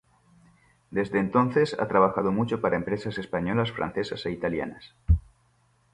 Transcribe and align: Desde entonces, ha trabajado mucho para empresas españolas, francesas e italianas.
Desde 0.89 1.19
entonces, 1.19 1.77
ha 1.79 1.87
trabajado 1.87 2.31
mucho 2.31 2.59
para 2.59 2.75
empresas 2.75 3.19
españolas, 3.19 3.71
francesas 3.71 4.25
e 4.25 4.31
italianas. 4.31 4.95